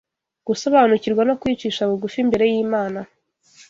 [0.47, 2.99] gusobanukirwa no kwicisha bugufi imbere y’Imana